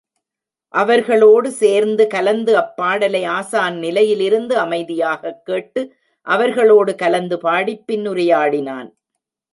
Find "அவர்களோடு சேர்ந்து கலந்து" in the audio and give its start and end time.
0.73-2.55